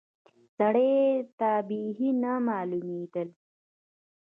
[0.57, 0.93] سړي
[1.37, 3.29] ته بيخي نه معلومېدل.